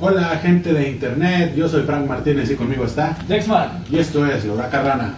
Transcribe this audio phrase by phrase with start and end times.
[0.00, 3.84] Hola gente de internet, yo soy Frank Martínez y conmigo está Dexman.
[3.88, 5.14] y esto es La Huraca Rana.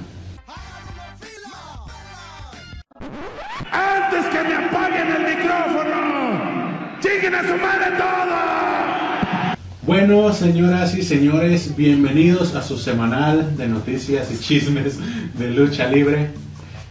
[3.72, 6.98] ¡Antes que me apaguen el micrófono!
[7.02, 9.56] ¡Lleguen a su madre todo!
[9.82, 14.98] Bueno, señoras y señores, bienvenidos a su semanal de noticias y chismes
[15.38, 16.30] de lucha libre.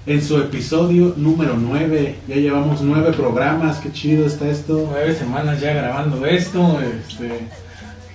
[0.08, 4.88] En su episodio número 9, ya llevamos 9 programas, qué chido está esto.
[4.92, 6.80] Nueve semanas ya grabando esto.
[6.82, 7.48] Este,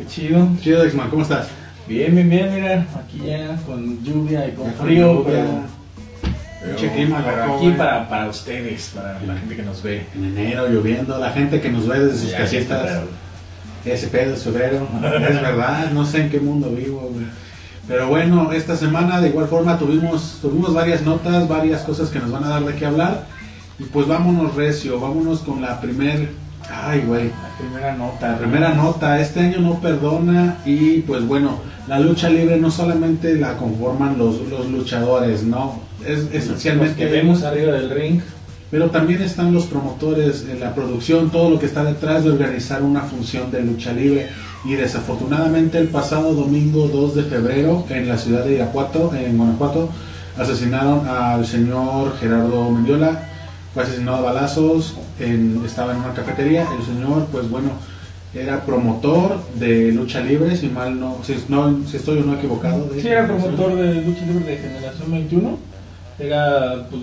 [0.01, 0.49] qué chido.
[0.61, 1.49] Chido, Dexman, ¿cómo estás?
[1.87, 2.87] Bien, bien, bien, mira.
[2.97, 5.13] Aquí ya con lluvia y con Ya con frío.
[5.15, 5.25] lluvia.
[5.25, 5.47] pero,
[6.63, 10.07] pero- Pinche clima pero loco, aquí para, para ustedes, para la gente que nos ve.
[10.15, 13.01] En enero lloviendo, la gente que nos ve desde sus Ya, casitas.
[13.85, 14.87] Ese pedo es febrero.
[15.03, 17.25] es verdad, no sé en qué mundo vivo, güey.
[17.89, 22.31] Pero bueno, esta semana de igual forma tuvimos, tuvimos varias notas, varias cosas que nos
[22.31, 23.25] van a dar de qué hablar.
[23.79, 26.29] Y pues vámonos recio, vámonos con la primer...
[26.71, 27.29] Ay, güey.
[27.29, 28.33] La primera nota.
[28.33, 33.35] La primera nota, este año no perdona y pues bueno, la lucha libre no solamente
[33.35, 35.81] la conforman los, los luchadores, ¿no?
[36.07, 36.97] Es Los esencialmente...
[36.97, 38.21] que vemos arriba del ring.
[38.71, 43.01] Pero también están los promotores, la producción, todo lo que está detrás de organizar una
[43.01, 44.29] función de lucha libre.
[44.65, 49.89] Y desafortunadamente el pasado domingo 2 de febrero en la ciudad de Irapuato, en Guanajuato,
[50.39, 53.27] asesinaron al señor Gerardo Mendiola.
[53.75, 56.67] Fue asesinado a balazos, en- estaba en una cafetería.
[56.79, 57.71] El señor, pues bueno,
[58.35, 62.87] era promotor de lucha libre, si mal no, si, no, si estoy o no equivocado.
[62.87, 65.59] de- Sí, era promotor de lucha libre de Generación 21.
[66.19, 67.03] Era pues,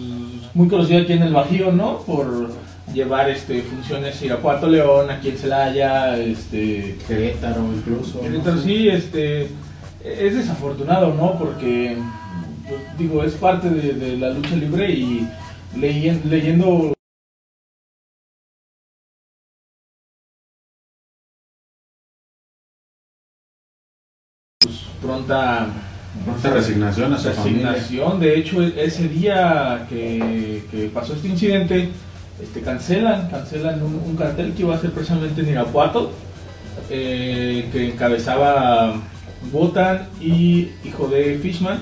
[0.54, 2.00] muy conocido aquí en el Bajío, ¿no?
[2.00, 2.50] Por
[2.94, 8.22] llevar este, funciones Irapuato León, aquí en Celaya, este, Querétaro incluso.
[8.22, 8.28] ¿no?
[8.36, 9.50] Entonces sí, este,
[10.04, 11.38] es desafortunado, ¿no?
[11.38, 11.98] Porque,
[12.70, 15.28] pues, digo, es parte de, de la lucha libre y
[15.76, 16.94] leyen- leyendo...
[25.18, 25.68] pronta
[26.26, 27.72] Pronta resignación a su familia.
[27.74, 28.20] resignación.
[28.20, 31.90] De hecho, e- ese día que, que pasó este incidente,
[32.42, 36.12] este, cancelan, cancelan un, un cartel que iba a ser precisamente en Irapuato,
[36.90, 38.96] eh, que encabezaba
[39.52, 41.80] Botan y hijo de Fishman,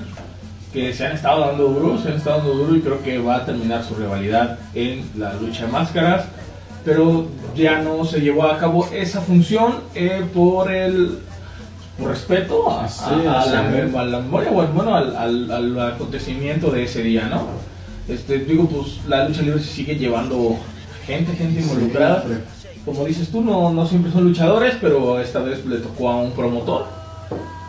[0.72, 3.36] que se han estado dando duro, se han estado dando duro y creo que va
[3.36, 6.26] a terminar su rivalidad en la lucha de máscaras,
[6.84, 11.20] pero ya no se llevó a cabo esa función eh, por el
[11.98, 15.50] por respeto a, Sí, a- a la, mem- a la memoria, o bueno, al, al-
[15.50, 17.46] al acontecimiento de ese día, ¿no?
[18.08, 20.56] Este, digo, pues la lucha libre se sigue llevando
[21.06, 22.24] gente, gente involucrada.
[22.84, 26.30] Como dices tú, no, no siempre son luchadores, pero esta vez le tocó a un
[26.32, 26.86] promotor.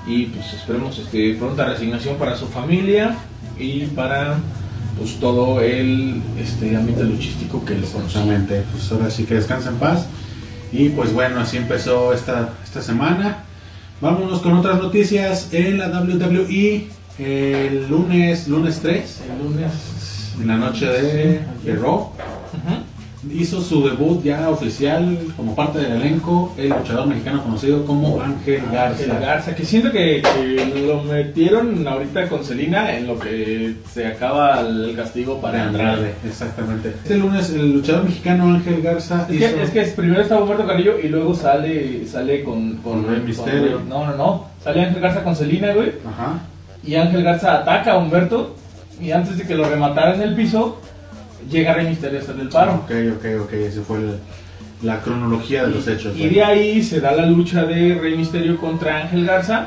[0.06, 3.16] Y pues esperemos este, pronta resignación para su familia
[3.60, 4.36] y para
[4.98, 7.86] pues todo el este, ámbito luchístico que lo.
[7.88, 10.06] Exactamente, pues ahora sí que descansa en paz.
[10.72, 13.44] Y pues bueno, así empezó esta, esta semana.
[14.02, 16.88] Vámonos con otras noticias en la WWE.
[17.20, 19.72] El lunes, lunes 3, El lunes.
[20.40, 22.12] en la noche de, de Raw.
[23.34, 28.62] Hizo su debut ya oficial como parte del elenco el luchador mexicano conocido como Ángel
[28.72, 29.04] Garza.
[29.04, 34.06] Ángel Garza, que siento que, que lo metieron ahorita con Celina en lo que se
[34.08, 36.14] acaba el castigo para Andrade.
[36.26, 36.90] Exactamente.
[36.90, 39.56] Este lunes el luchador mexicano Ángel Garza Es hizo...
[39.56, 43.82] que, es que primero está Humberto Carrillo y luego sale sale con, Con Rey Mysterio.
[43.88, 44.46] no, no, no.
[44.64, 45.94] Sale Ángel Garza con Celina, güey.
[46.08, 46.40] Ajá.
[46.84, 48.56] Y Ángel Garza ataca a Humberto.
[49.02, 50.80] Y antes de que lo rematara en el piso,
[51.50, 52.74] llega Rey Misterio hasta el paro.
[52.76, 54.20] Ok, ok, ok, esa fue el-
[54.84, 56.16] la cronología de los hechos.
[56.16, 59.66] Y de ahí se da la lucha de Rey Misterio contra Ángel Garza.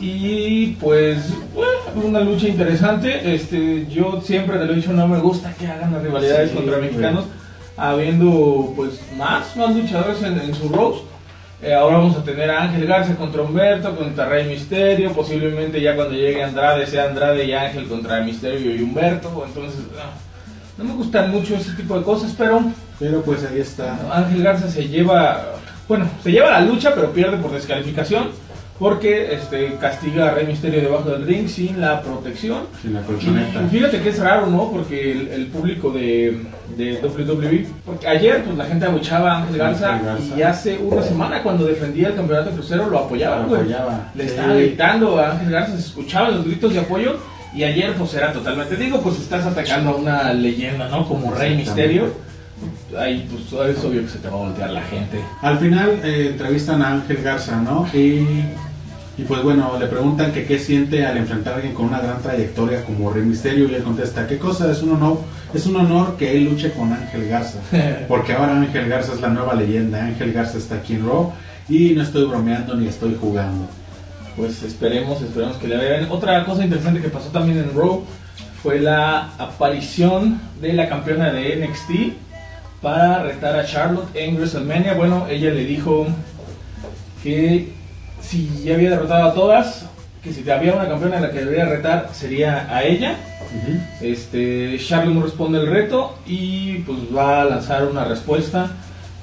[0.00, 1.18] Y pues,
[1.54, 3.34] bueno, una lucha interesante.
[3.34, 6.56] Este, yo siempre te lo he dicho, no me gusta que hagan las rivalidades Sí,
[6.56, 7.26] contra mexicanos,
[7.76, 11.04] habiendo pues más, más luchadores en, en su roast.
[11.62, 15.12] Eh, ahora vamos a tener a Ángel Garza contra Humberto, contra Rey Misterio.
[15.12, 19.44] Posiblemente ya cuando llegue Andrade sea Andrade y Ángel contra Misterio y Humberto.
[19.46, 20.14] Entonces, ah,
[20.82, 22.62] no me gustan mucho ese tipo de cosas, pero
[22.98, 23.98] Pero pues ahí está.
[24.12, 25.52] Ángel Garza se lleva,
[25.88, 28.28] bueno, se lleva la lucha, pero pierde por descalificación
[28.78, 32.60] porque este castiga a Rey Misterio debajo del ring sin la protección.
[32.80, 33.60] Sin la Y colchoneta.
[33.70, 34.70] fíjate que es raro, ¿no?
[34.72, 36.40] Porque el, el público de,
[36.78, 40.00] de WWE, porque ayer pues la gente abuchaba a Ángel Garza,
[40.34, 44.10] y hace una semana cuando defendía el campeonato crucero lo apoyaban, Lo apoyaba.
[44.14, 44.30] Le Sí.
[44.30, 47.16] estaba gritando a Ángel Garza, se escuchaban los gritos de apoyo
[47.52, 51.06] y ayer pues era totalmente, digo, pues estás atacando a una leyenda, ¿no?
[51.06, 51.56] Como Rey.
[51.56, 52.12] Misterio.
[52.98, 55.18] Ahí pues es obvio que se te va a voltear la gente.
[55.40, 57.88] Al final eh, entrevistan a Ángel Garza, ¿no?
[57.94, 58.26] Y,
[59.16, 62.20] y pues bueno, le preguntan que qué siente al enfrentar a alguien con una gran
[62.20, 64.70] trayectoria como Rey Misterio y él contesta, ¿qué cosa?
[64.70, 65.20] Es un honor,
[65.54, 67.58] es un honor que él luche con Ángel Garza.
[68.08, 70.04] Porque ahora Ángel Garza es la nueva leyenda.
[70.04, 71.32] Ángel Garza está aquí en Raw
[71.68, 73.66] Y no estoy bromeando ni estoy jugando.
[74.40, 76.06] Pues esperemos, esperemos que le vean.
[76.10, 78.02] Otra cosa interesante que pasó también en Raw
[78.62, 82.14] fue la aparición de la campeona de NXT
[82.80, 84.94] para retar a Charlotte en WrestleMania.
[84.94, 86.06] Bueno, ella le dijo
[87.22, 87.68] que
[88.22, 89.84] si ya había derrotado a todas,
[90.24, 93.16] que si había una campeona en la que debería retar sería a ella.
[94.00, 98.70] Este, Charlotte no responde el reto y pues va a lanzar una respuesta,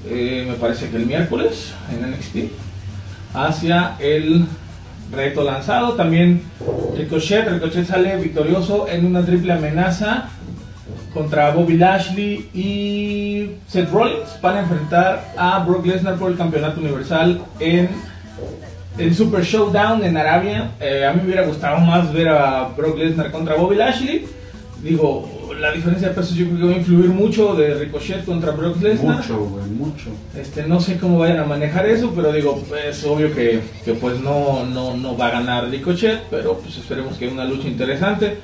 [0.08, 2.52] eh, me parece que el miércoles en NXT,
[3.34, 4.46] hacia el
[5.12, 5.94] reto lanzado.
[5.94, 6.42] También
[6.96, 10.30] Ricochet, Ricochet sale victorioso en una triple amenaza
[11.14, 17.42] contra Bobby Lashley y Seth Rollins para enfrentar a Brock Lesnar por el campeonato universal
[17.60, 17.90] en
[18.98, 20.72] el Super Showdown en Arabia.
[20.80, 24.26] Eh, a mí me hubiera gustado más ver a Brock Lesnar contra BobbyLashley.
[24.84, 28.52] Digo, la diferencia de pesos yo creo que va a influir mucho de Ricochet contra
[28.52, 29.18] Brock Lesnar.
[29.18, 30.10] Mucho, güey, mucho.
[30.36, 34.20] Este, no sé cómo vayan a manejar eso, pero digo, es obvio que, que pues
[34.20, 38.38] no, no, no va a ganar Ricochet, pero pues esperemos que haya una lucha interesante.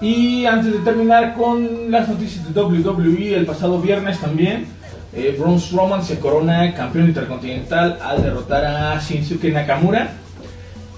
[0.00, 4.66] Y antes de terminar con las noticias de WWE, el pasado viernes también,
[5.14, 10.12] eh, Braun Strowman se corona campeón intercontinental al derrotar a Shinsuke Nakamura.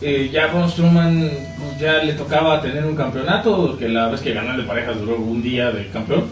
[0.00, 1.28] Eh, ya Braun Strowman
[1.58, 4.98] pues, ya le tocaba tener un campeonato, que la vez que ganó el de parejas
[5.00, 6.24] duró un día de campeón.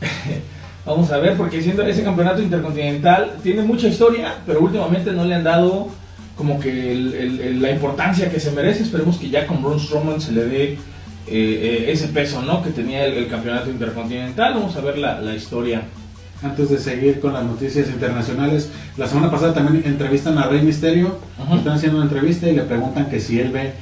[0.86, 5.34] Vamos a ver, porque siendo ese campeonato intercontinental tiene mucha historia, pero últimamente no le
[5.36, 5.88] han dado
[6.36, 8.82] como que el- el- el- la importancia que se merece.
[8.82, 10.78] Esperemos que ya con Braun Strowman se le dé eh,
[11.26, 12.62] eh, ese peso ¿no?
[12.62, 14.54] que tenía el, el campeonato intercontinental.
[14.54, 15.82] Vamos a ver la, la historia.
[16.44, 18.68] Antes de seguir con las noticias internacionales,
[18.98, 21.56] la semana pasada también entrevistan a Rey Misterio, Ajá.
[21.56, 23.72] están haciendo una entrevista y le preguntan que si él ve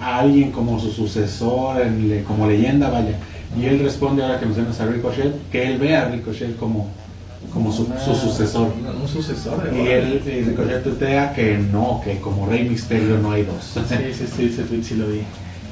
[0.00, 3.18] a alguien como su sucesor, en como leyenda, vaya.
[3.58, 6.88] Y él responde ahora que mencionas a Ricochet, que él ve a Ricochet como,
[7.52, 8.72] como su, su sucesor.
[8.80, 9.68] Un, un sucesor.
[9.74, 13.76] Y él, y Ricochet tuitea que no, que como Rey Misterio no hay dos.
[13.88, 15.22] Sí, sí, sí, tweet sí lo vi.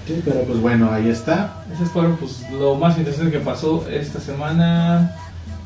[0.09, 1.63] Sí, pero pues bueno, ahí está.
[1.73, 5.15] Ese fueron pues, lo más interesante que pasó esta semana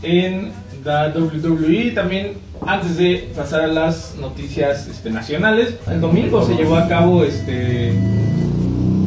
[0.02, 0.52] en
[0.86, 1.90] la WWE.
[1.90, 2.34] También,
[2.64, 7.92] antes de pasar a las noticias este, nacionales, el domingo se llevó a cabo este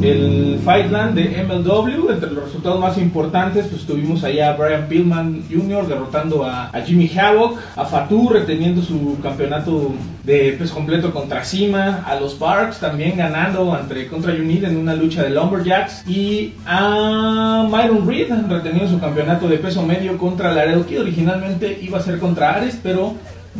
[0.02, 2.10] el Fightland de MLW.
[2.10, 5.86] Entre los resultados más importantes, pues tuvimos allá a Brian Pillman Jr.
[5.86, 9.92] derrotando a, a Jimmy Havoc, a Fatu reteniendo su campeonato
[10.24, 14.94] de peso completo contra Cima, a los Barks también ganando entre contra Unid en una
[14.94, 20.86] lucha de Lumberjacks y a Myron Reed reteniendo su campeonato de peso medio contra Laredo
[20.86, 21.00] Kid.
[21.00, 23.14] Originalmente iba a ser contra Ares, pero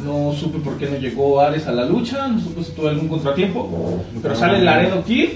[0.05, 3.09] no supe por qué no llegó Ares a la lucha, no supe si tuvo algún
[3.09, 5.31] contratiempo, pero sale Laredo Kid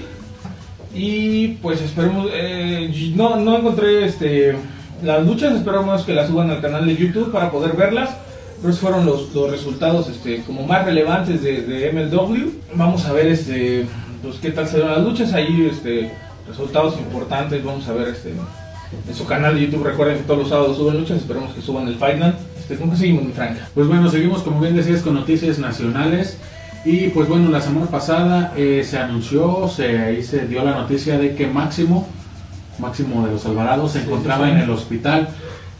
[0.95, 4.55] y pues esperemos, eh, no, no encontré este,
[5.03, 8.15] las luchas, esperamos que las suban al canal de YouTube para poder verlas.
[8.57, 12.51] Pero esos fueron los, los resultados este, como más relevantes de, de MLW.
[12.75, 13.85] Vamos a ver este,
[14.23, 15.33] pues, qué tal serán las luchas.
[15.33, 16.11] Ahí este,
[16.47, 17.63] resultados importantes.
[17.63, 19.83] Vamos a ver este, en su canal de YouTube.
[19.83, 21.17] Recuerden que todos los sábados suben luchas.
[21.17, 22.35] Esperemos que suban el Night.
[22.57, 23.67] Este, ¿Cómo seguimos, mi Franca?
[23.75, 26.39] Pues bueno, seguimos como bien decías con noticias nacionales.
[26.85, 31.17] Y pues bueno, la semana pasada eh, se anunció, se, ahí se dio la noticia
[31.17, 32.07] de que Máximo,
[32.77, 34.57] Máximo de los Alvarados, se Sí, encontraba sí, sí.
[34.57, 35.29] en el hospital.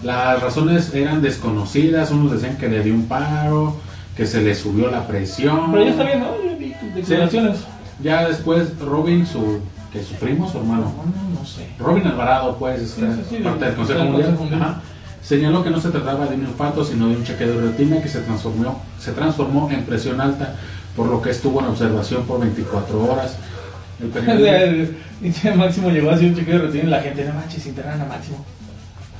[0.03, 3.75] Las razones eran desconocidas, unos decían que le dio un paro,
[4.17, 5.71] que se le subió la presión.
[5.71, 6.25] Pero ya está bien, ¿no?
[6.43, 7.57] Yo vi tus declaraciones.
[8.01, 9.59] Ya después Robin, su,
[9.93, 11.67] que su primo, su hermano, No, no sé.
[11.79, 12.97] Robin Alvarado, pues,
[13.43, 14.81] parte del- Consejo Mundial, ajá,
[15.21, 18.09] señaló que no se trataba de un infarto, sino de un chequeo de rutina que
[18.09, 20.55] se transformó, se transformó en presión alta,
[20.95, 23.35] por lo que estuvo en observación por 24 horas.
[23.99, 24.95] El
[25.43, 28.01] el Máximo llegó a hacer un chequeo de rutina y la gente, no manches, internan
[28.01, 28.43] a Máximo.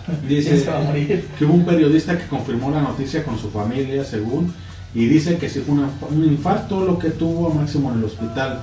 [0.28, 1.28] Dice a morir.
[1.38, 4.54] que hubo un periodista que confirmó la noticia con su familia, según,
[4.94, 8.06] y dice que sí fue una- un infarto lo que tuvo a Máximo en el
[8.06, 8.60] hospital.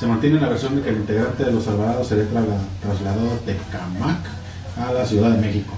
[0.00, 3.56] Se mantiene la versión de que el integrante de los Alvarados sería trasla- trasladado de
[3.72, 4.18] Camac
[4.88, 5.72] a la Ciudad de México.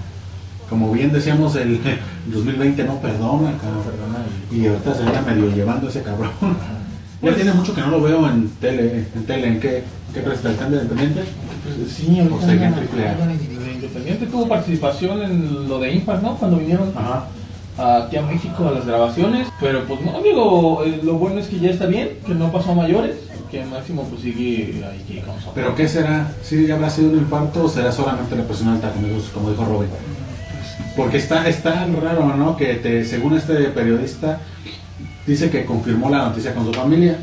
[0.69, 1.79] Como bien decíamos, el
[2.27, 3.83] 2020 no perdona, cabrón.
[3.83, 4.19] Perdona,
[4.51, 6.31] Y ahorita se anda medio llevando ese cabrón.
[7.21, 9.05] Ya Pues- tiene mucho que no lo veo en tele.
[9.15, 9.47] ¿En tele?
[9.47, 9.83] ¿En qué,
[10.13, 11.23] qué presentación de independiente?
[11.77, 13.15] Pues sí, ahorita O sea, en Triple A.
[13.73, 16.35] Independiente tuvo participación en lo de Impact, ¿no?
[16.37, 18.05] Cuando vinieron Ajá.
[18.05, 19.47] aquí a México a las grabaciones.
[19.59, 22.71] Pero pues no, digo, eh, lo bueno es que ya está bien, que no pasó
[22.71, 23.15] a mayores,
[23.51, 25.51] que Máximo pues sigue ahí nosotros.
[25.55, 26.31] ¿Pero qué será?
[26.41, 29.65] ¿Sí habrá sido un infarto o será solamente la presión alta, como dijo, como dijo
[29.65, 29.89] Robin?
[30.95, 32.55] Porque está, está raro, ¿no?
[32.57, 34.39] Que te, según este periodista,
[35.29, 37.17] dice que confirmó la noticia con su familia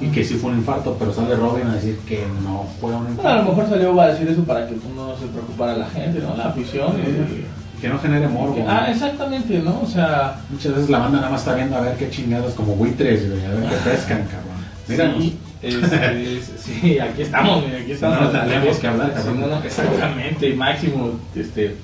[0.00, 3.04] y que sí fue un infarto, pero sale Robin a decir que no fue un
[3.04, 3.42] Bueno, a infarto.
[3.44, 6.36] lo mejor salió a decir eso para que no se preocupara la gente, ¿no?
[6.36, 6.92] La afición.
[7.00, 8.54] y- que no genere morbo.
[8.56, 9.80] Que- ah, exactamente, ¿no?
[9.82, 12.74] O sea, Muchas veces la banda nada más está viendo a ver qué chingados, como
[12.74, 14.50] buitres, güey, a ver qué pescan, cabrón.
[14.86, 15.22] Míranos.
[15.22, 18.20] sí, este, sí, aquí estamos, mira, aquí estamos.
[18.20, 19.40] no, tendríamos que hablar, Sí, cabrón.
[19.40, 21.76] no, no, exactamente, y máximo, este,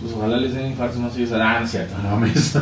[0.00, 1.94] pues ojalá les den infarto, no sé, ah, no es cierto.
[2.02, 2.52] No mames.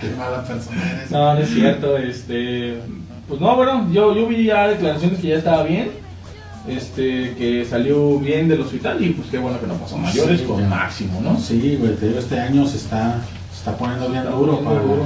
[0.00, 1.10] qué mala persona eres.
[1.10, 2.78] No, no es cierto, este,
[3.28, 5.90] pues no, bueno, yo, yo vi ya declaraciones que ya estaba bien,
[6.68, 10.46] este, que salió bien del hospital y pues qué bueno que no pasó mayores Sí,
[10.46, 10.68] con ya.
[10.68, 11.38] máximo, ¿no?
[11.38, 13.20] Sí, güey, te digo, este año se está,
[13.52, 15.04] se está poniendo bien Está duro, poniendo para, duro.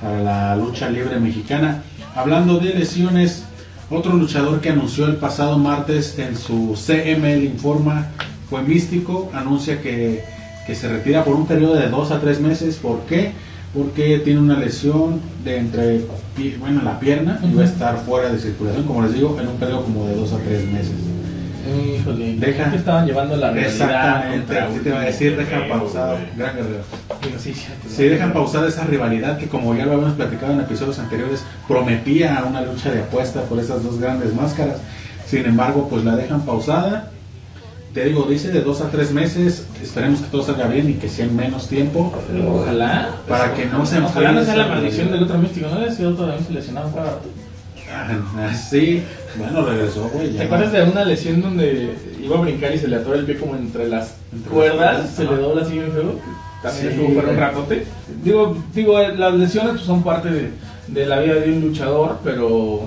[0.00, 1.82] para la lucha libre mexicana.
[2.14, 3.44] Hablando de lesiones,
[3.88, 8.08] otro luchador que anunció el pasado martes en su CML Informa
[8.48, 10.24] fue Místico, anuncia que,
[10.70, 12.76] que se retira por un periodo de dos a tres meses.
[12.76, 13.32] ¿Por qué?
[13.76, 16.02] Porque tiene una lesión de entre,
[16.60, 19.56] bueno, la pierna y va a estar fuera de circulación, como les digo, en un
[19.56, 20.92] periodo como de dos a tres meses.
[21.98, 26.54] Híjole, Deja- que estaban llevando la realidad Exactamente, sí te iba a decir, pausado, gran
[26.56, 26.84] guerrero.
[27.88, 32.44] Sí, dejan pausada esa rivalidad que como ya lo habíamos platicado en episodios anteriores, prometía
[32.48, 34.76] una lucha de apuesta por esas dos grandes máscaras.
[35.26, 37.10] Sin embargo, pues la dejan pausada.
[37.94, 39.66] Te digo, dice de dos a tres meses.
[39.82, 42.12] Esperemos que todo salga bien y que sea en menos tiempo.
[42.46, 43.16] Ojalá.
[43.28, 45.84] Para que no se Ojalá no sea la maldición del otro místico, ¿no?
[45.84, 47.28] Ese otro también se lesionaba cada rato.
[47.92, 49.02] Ah, Sí,
[49.36, 50.30] bueno, regresó, güey.
[50.36, 51.90] ¿Te acuerdas de una lesión donde
[52.22, 54.14] iba a brincar y se le atora el pie como entre las
[54.48, 55.10] cuerdas?
[55.10, 56.14] Se le dobla así bien feo.
[56.62, 57.86] También estuvo fuera un ratote.
[58.22, 60.50] Digo, digo, eh, las lesiones pues, son parte de,
[60.88, 62.82] de la vida de un luchador, pero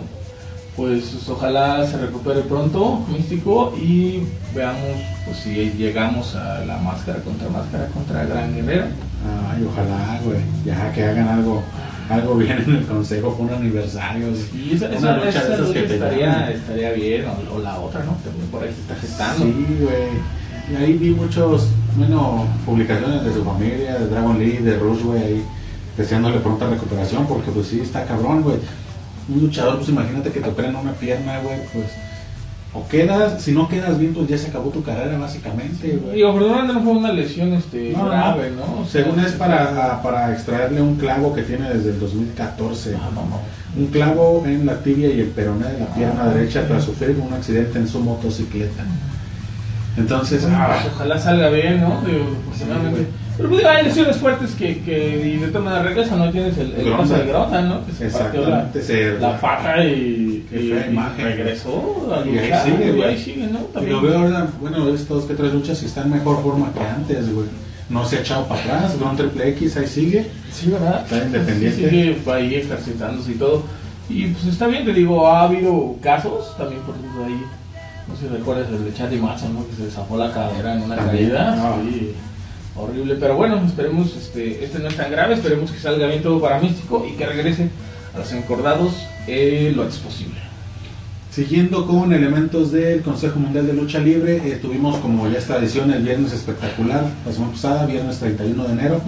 [0.75, 4.23] pues ojalá se recupere pronto, místico, y
[4.55, 8.85] veamos pues, si llegamos a la máscara contra máscara contra Gran Guerrero.
[9.51, 10.39] Ay, ojalá, güey.
[10.65, 11.61] Ya que hagan algo,
[12.09, 14.27] algo bien en el consejo por un aniversario.
[14.53, 16.51] Y esa, Una esa, lucha de esa esas que te estaría, llaman.
[16.51, 18.13] estaría bien, o, o la otra, ¿no?
[18.23, 19.45] También por ahí se está gestando.
[19.45, 20.43] Sí, güey.
[20.71, 25.21] Y ahí vi muchos, bueno, publicaciones de su familia, de Dragon Lee, de Rush, güey,
[25.21, 25.43] ahí
[25.97, 28.57] deseándole pronta recuperación, porque pues sí, está cabrón, güey.
[29.29, 31.85] Un luchador, pues imagínate que te operen una pierna, güey, pues...
[32.75, 36.15] O quedas, si no quedas bien, pues ya se acabó tu carrera, básicamente, güey.
[36.15, 38.81] Digo, no fue una lesión este, No, grave, ¿no?
[38.81, 42.93] O sea, Según es para, para extraerle un clavo que tiene desde el 2014.
[42.93, 43.39] No, no, no.
[43.77, 46.67] Un clavo en la tibia y el peroné de la pierna Ah, derecha ok.
[46.69, 48.83] tras sufrir un accidente en su motocicleta.
[49.95, 52.01] Entonces, ah, pues, ojalá salga bien, ¿no?
[52.01, 52.25] Digo.
[53.37, 56.31] Pero pues, hay lesiones fuertes que, que y de todas maneras regresan, ¿no?
[56.31, 57.85] Tienes el, el caso de Grota, ¿no?
[57.85, 58.69] Que se partió la,
[59.19, 63.03] la pata y, y- y regresó a Y ahí sigue, y güey.
[63.09, 63.59] ahí sigue, ¿no?
[63.59, 63.93] Y También.
[63.95, 66.79] lo veo ahora, bueno, es dos que tres luchas y está en mejor forma que
[66.81, 67.47] antes, güey.
[67.89, 70.27] No se ha echado para atrás, con triple X ahí sigue.
[70.51, 71.01] Sí, ¿verdad?
[71.03, 71.77] Está independiente.
[71.77, 73.63] Sí, sigue ahí ejercitándose y todo.
[74.09, 77.41] Y pues está bien, te digo, ha habido casos, también por ejemplo ahí,
[78.07, 79.65] no sé si recuerdas el de Charlie Manson, ¿no?
[79.67, 81.55] Que se zafó la cadera en una caída.
[81.57, 81.75] ah.
[81.83, 82.13] Sí,
[82.75, 83.15] horrible.
[83.19, 86.59] Pero bueno, esperemos, este, este no es tan grave, esperemos que salga bien todo para
[86.59, 87.69] Místico y que regrese
[88.13, 88.93] a los encordados
[89.27, 90.43] eh, lo antes posible.
[91.31, 95.91] Siguiendo con elementos del Consejo Mundial de Lucha Libre, eh, tuvimos como ya es tradición
[95.91, 99.01] el viernes espectacular, la semana pasada, viernes 31 de enero.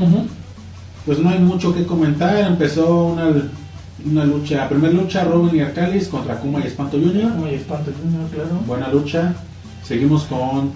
[1.05, 3.27] Pues no hay mucho que comentar, empezó una,
[4.03, 7.31] una lucha, la primera lucha Robin y Arcalis contra Kuma y Espanto Junior.
[7.31, 8.60] Como y espanto Junior, claro.
[8.65, 9.36] Buena lucha.
[9.84, 10.72] Seguimos con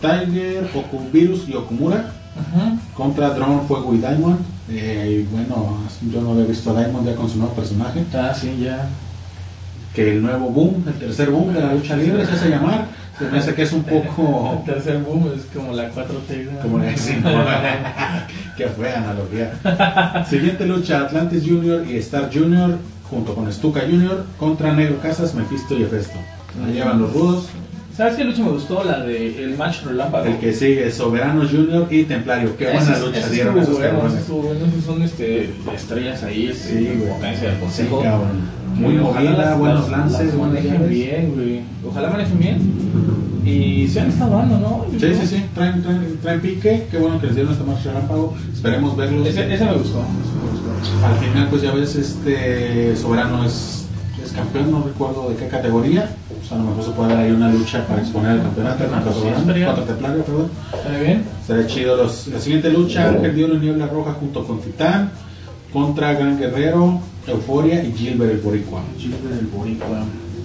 [0.00, 0.68] Tiger,
[1.12, 2.72] Virus y Okumura Ajá.
[2.94, 4.38] contra Drone, Fuego y Diamond.
[4.70, 5.78] Eh, y bueno,
[6.12, 8.04] yo no había visto a Diamond ya con su nuevo personaje.
[8.14, 8.88] Ah, sí, ya.
[9.94, 12.86] Que el nuevo boom, el tercer boom de la lucha libre se hace llamar.
[13.18, 14.62] Se me hace que es un poco.
[14.64, 16.50] El tercer boom es como la 4T.
[16.52, 16.60] ¿no?
[16.60, 17.32] Como decimos.
[18.56, 20.24] Qué fea analogía.
[20.28, 22.78] Siguiente lucha: Atlantis Junior y Star Junior
[23.10, 26.16] junto con Stuka Junior contra Negro Casas, Mephisto y Hefesto.
[26.64, 27.48] Ahí llevan los rudos.
[27.96, 28.84] ¿Sabes qué lucha me gustó?
[28.84, 30.26] La de el match relámpago.
[30.26, 32.56] El que sigue, Soberano Junior y Templario.
[32.56, 34.24] Qué buena lucha dieron esos cabrones.
[34.84, 38.02] son este, estrellas ahí, este, Sí, potencia del consejo.
[38.74, 41.60] Muy movida, buenos lances, manejen bien, güey.
[41.86, 42.90] Ojalá manejen bien.
[43.44, 44.86] Y se han estado dando, ¿no?
[44.98, 48.34] Sí, sí, sí, traen, traen, traen pique, qué bueno que les dieron este match relámpago,
[48.52, 49.26] esperemos verlos.
[49.26, 50.00] Ese, ese me gustó.
[50.00, 51.06] ese me gustó.
[51.06, 53.79] Al final, pues ya ves, este Soberano es,
[54.32, 56.08] campeón, no recuerdo de qué categoría,
[56.42, 58.84] o sea, a lo mejor se puede dar ahí una lucha para exponer el campeonato
[58.84, 60.50] contra Templario, perdón.
[60.74, 61.24] ¿Está bien?
[61.40, 61.96] Estaría chido.
[61.96, 65.10] Los, la siguiente lucha, Ángel Diablo y Niebla Roja junto con Titán,
[65.72, 68.80] contra Gran Guerrero, Euforia y Gilbert el Boricua.
[68.98, 69.86] Gilbert el Boricua.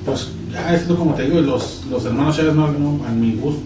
[0.06, 3.62] Pues ya esto como te digo, los, los hermanos Chávez no, no- a mi gusto,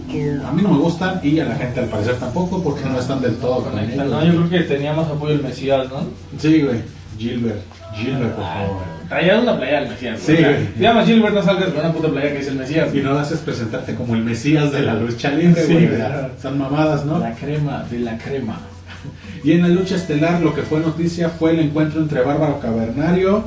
[0.47, 3.19] a mí no me gustan y a la gente al parecer tampoco porque no están
[3.21, 4.09] del todo con Conecta, ellos.
[4.13, 5.97] No, yo creo que tenía más apoyo el Mesías, ¿no?
[6.39, 6.79] Sí, güey.
[7.17, 7.59] Gilbert.
[7.93, 8.98] Gilbert, por Ah, favor.
[9.09, 10.19] Traía una playa del Mesías.
[10.23, 11.05] Sí, güey.
[11.05, 12.93] Gilbert, no salgas con una puta playa que dice el Mesías.
[12.93, 15.87] Y no lo haces presentarte como el Mesías de la lucha libre, Sí, güey.
[15.95, 16.29] claro.
[16.41, 17.17] Son mamadas, ¿no?
[17.19, 18.59] La crema de la crema.
[19.43, 23.45] Y en la lucha estelar, lo que fue noticia fue el encuentro entre Bárbaro Cavernario,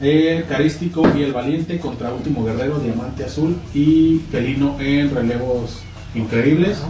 [0.00, 5.82] el Carístico y el Valiente contra Último Guerrero, Diamante Azul y Felino en relevos
[6.14, 6.82] increíbles.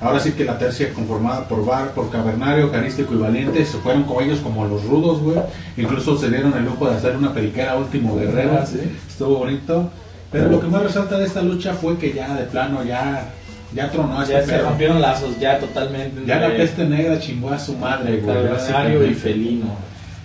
[0.00, 4.04] Ahora sí que la tercia conformada por Bar, por Cavernario, Carístico y Valiente se fueron
[4.04, 5.38] con ellos como los rudos, güey.
[5.76, 8.58] Incluso se dieron el lujo de hacer una periquera Último Guerrero.
[8.62, 8.80] Ah, sí.
[9.06, 9.90] Estuvo bonito.
[10.32, 13.30] Pero lo que más resalta de esta lucha fue que ya de plano ya,
[13.74, 16.24] ya tronó a Ya este se rompieron lazos, ya totalmente.
[16.24, 19.10] Ya la peste negra chingó a su madre, güey.
[19.10, 19.74] Y Felino.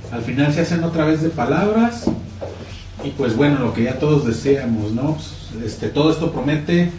[0.10, 2.06] Al final se hacen otra vez de palabras.
[3.04, 5.16] Y pues bueno, lo que ya todos deseamos, ¿no?
[5.16, 6.92] Pues, este, todo esto promete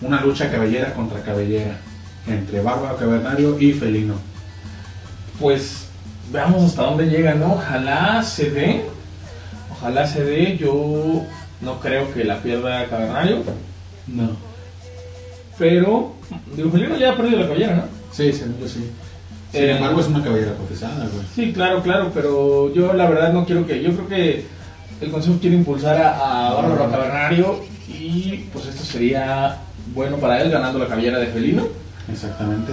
[0.00, 1.78] una lucha cabellera contra cabellera.
[2.26, 4.14] Entre Bárbaro Cavernario y Felino.
[5.40, 5.86] Pues
[6.32, 7.54] veamos hasta dónde llega, ¿no?
[7.54, 8.84] Ojalá se dé.
[9.72, 10.56] Ojalá se dé.
[10.56, 11.22] Yo
[11.60, 13.42] no creo que la pierda Cavernario.
[14.06, 14.30] No.
[15.58, 16.12] Pero,
[16.56, 17.82] digo, Felino ya ha perdido la cabellera, ¿no?
[18.12, 18.90] Sí, según yo sí.
[19.52, 21.24] Sin Eh, embargo, es una cabellera profesada, güey.
[21.34, 23.82] Sí, claro, claro, pero yo la verdad no quiero que.
[23.82, 24.46] Yo creo que
[25.00, 29.58] el consejo quiere impulsar a, a Bárbaro Cavernario y pues esto sería
[29.94, 31.68] bueno para él ganando la cabellera de Felino.
[32.12, 32.72] Exactamente.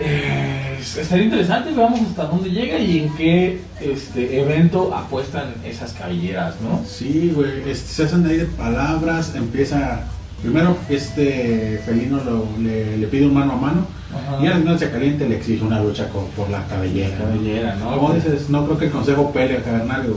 [0.00, 6.54] Eh, estaría interesante, veamos hasta dónde llega y en qué este evento apuestan esas cabelleras,
[6.60, 6.84] ¿no?
[6.86, 7.68] Sí, güey.
[7.68, 9.34] este, se hacen ahí de palabras.
[9.34, 10.02] Empieza.
[10.40, 13.86] Primero, este felino lo- le, le pide un mano a mano.
[14.14, 14.42] Ajá.
[14.42, 17.18] Y al final se caliente le exige una lucha con- por la cabellera.
[17.18, 17.90] Cabellera, ¿no?
[17.98, 20.16] Como dices, no creo que el consejo pele a Cavernario.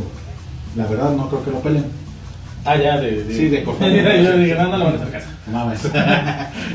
[0.75, 1.85] La verdad, no creo que lo peleen.
[2.63, 3.23] Ah, ya, de.
[3.23, 3.63] de Sí, de.
[4.23, 5.23] Yo dije, no, no lo van a hacer.
[5.47, 5.83] No mames.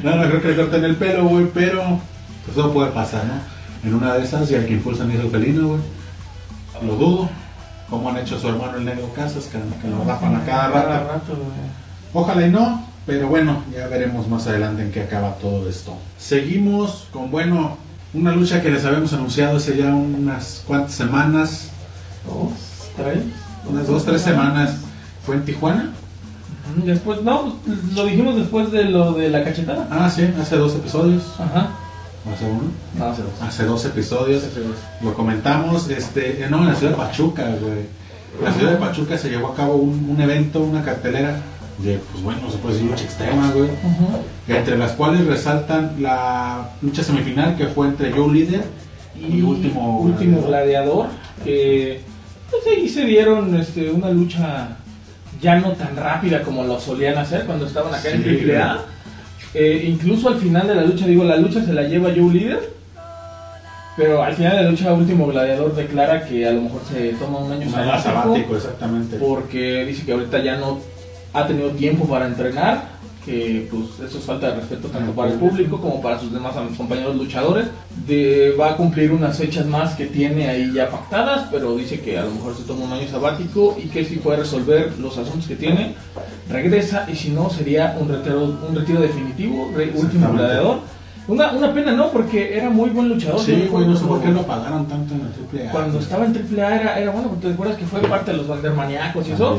[0.03, 1.83] no, no creo que le corten el pelo, güey, pero
[2.45, 3.89] pues todo puede pasar, ¿no?
[3.89, 5.81] En una de esas, y al que impulsan el felino, güey.
[6.83, 7.31] Lo dudo.
[7.89, 10.89] Como han hecho su hermano el negro Casas, que, que lo rapan a cada rato.
[11.13, 11.39] rato.
[12.13, 15.97] Ojalá y no, pero bueno, ya veremos más adelante en qué acaba todo esto.
[16.19, 17.77] Seguimos con, bueno,
[18.13, 21.71] una lucha que les habíamos anunciado hace ya unas cuantas semanas,
[22.27, 22.51] Dos,
[22.97, 23.19] tres.
[23.69, 24.79] unas dos, tres semanas.
[25.25, 25.93] Fue en Tijuana.
[26.85, 29.89] Después, no, pues, lo dijimos después de lo de la cachetada.
[29.91, 31.23] Ah, sí, hace dos episodios.
[31.39, 31.71] Ajá.
[32.29, 32.63] ¿O hace uno?
[32.99, 33.33] No, hace dos.
[33.41, 34.45] Hace dos episodios.
[34.45, 34.77] Hace dos.
[35.03, 37.87] Lo comentamos, este, eh, no, en la ciudad de Pachuca, güey.
[38.39, 41.41] En la ciudad de Pachuca se llevó a cabo un, un evento, una cartelera
[41.79, 43.69] de, pues bueno, se puede decir lucha extrema, güey.
[43.71, 44.23] Ujú.
[44.49, 48.65] Entre las cuales resaltan la lucha semifinal que fue entre Joe Líder
[49.19, 51.07] y, último, último gladiador
[51.45, 52.01] que
[52.51, 54.77] pues ahí se dieron este, una lucha
[55.41, 58.79] ya no tan rápida como lo solían hacer cuando estaban acá en Sí, Triple A.
[59.55, 62.71] Eh, incluso al final de la lucha, digo, la lucha se la lleva Joe Líder,
[63.97, 67.39] pero al final de la lucha último gladiador declara que a lo mejor se toma
[67.39, 69.17] un año Un año sabático, sabático, exactamente.
[69.17, 70.81] porque dice que ahorita ya no
[71.33, 72.96] ha tenido tiempo para entrenar,
[73.27, 76.55] que pues eso es falta de respeto tanto para el público como para sus demás
[76.79, 77.67] compañeros luchadores.
[78.07, 82.19] De, va a cumplir unas fechas más que tiene ahí ya pactadas, pero dice que
[82.19, 85.47] a lo mejor se toma un año sabático y que si puede resolver los asuntos
[85.49, 85.95] que tiene,
[86.49, 90.79] regresa y si no sería un retiro, un retiro definitivo, re- último gladiador.
[91.29, 92.11] Una, una pena, ¿no?
[92.13, 93.41] Porque era muy buen luchador.
[93.41, 95.73] Sí, Yo güey, no sé por qué lo pagaron tanto en el triple A.
[95.73, 99.27] Cuando estaba en AAA era, era bueno, te acuerdas que fue parte de los Bandermaníacos
[99.27, 99.59] y eso.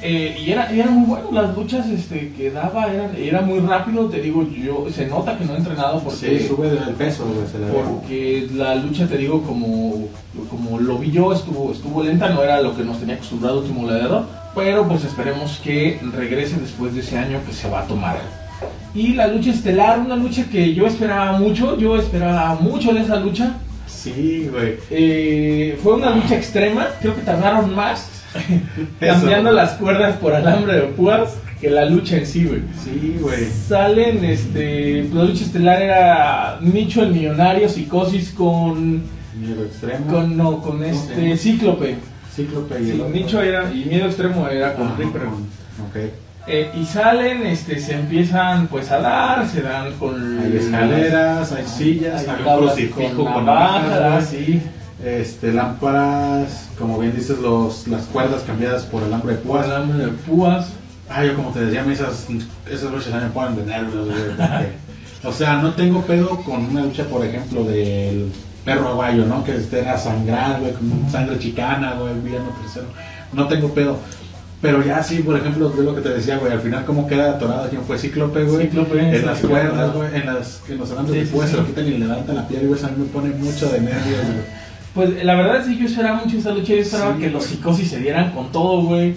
[0.00, 4.06] Eh, y era, era muy bueno, las luchas este, que daba eran, era muy rápido,
[4.06, 7.48] te digo, yo se nota que no he entrenado porque, Sí, sube el peso, güey,
[7.50, 7.66] se ve.
[7.72, 10.06] porque la lucha, te digo, como,
[10.48, 13.82] como lo vi yo, estuvo, estuvo lenta, no era lo que nos tenía acostumbrado Último
[13.88, 18.18] Gladiador, pero pues esperemos que regrese después de ese año que se va a tomar.
[18.94, 23.16] Y la lucha estelar, una lucha que yo esperaba mucho, yo esperaba mucho de esa
[23.16, 23.54] lucha,
[23.86, 24.76] Sí, güey.
[24.90, 28.08] eh, fue una lucha extrema, creo que tardaron más
[29.00, 32.60] cambiando las cuerdas por alambre de púas que la lucha en sí, güey.
[32.84, 33.46] Sí, güey.
[33.46, 39.02] Salen, este, la lucha estelar era Nicho el millonario, Psicosis con,
[39.40, 40.06] Miedo extremo.
[40.06, 41.96] con, no, con este, Cíclope.
[42.34, 43.02] Cíclope y Sí.
[43.12, 45.22] Nicho era, y Miedo Extremo era con Ajá, Reaper.
[45.22, 45.32] con-
[45.88, 46.12] Ok.
[46.50, 51.64] Eh, y salen, este, se empiezan pues a dar, se dan con Hay escaleras, hay
[51.66, 54.62] sillas, hay un tablas crucifijo con navajas, sí.
[55.04, 59.66] Este, lámparas, como bien dices, los, las cuerdas cambiadas por alambre de púas.
[59.66, 60.68] alambre de púas.
[61.08, 62.26] Ah, yo como te decía, esas,
[62.70, 64.72] esas luchas a mí me ponen de nervios, porque-
[65.28, 68.30] o sea, no tengo pedo con una lucha, por ejemplo, del
[68.64, 69.42] perro aguayo, ¿no?
[69.44, 72.86] Que esté a sangrar, güey, con sangre chicana, güey, villano tercero.
[73.32, 73.96] No tengo pedo.
[74.60, 77.30] Pero ya sí, por ejemplo, de lo que te decía, güey, al final cómo queda
[77.30, 78.66] atorado quién fue Cíclope, güey.
[78.66, 81.54] Cíclope, en las cuerdas, güey, en las en los alambres Sí, de púas sí.
[81.54, 83.80] se lo quitan y le levantan la piel, güey, a mí me pone mucho de
[83.80, 84.58] nervios, güey.
[84.98, 86.74] Pues la verdad sí, yo esperaba mucho esa lucha.
[86.74, 89.14] Yo esperaba Sí, que los psicosis se dieran con todo, güey.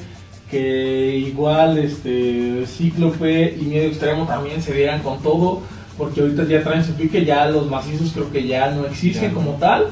[0.51, 5.61] Que igual este Cíclope y Miedo Extremo también se dieran con todo.
[5.97, 9.29] porque ahorita ya traen su pique, ya los macizos creo que ya no existen Ya
[9.29, 9.33] no.
[9.35, 9.87] como tal.